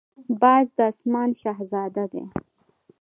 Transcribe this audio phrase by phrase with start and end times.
[0.41, 2.23] باز د آسمان شهزاده دی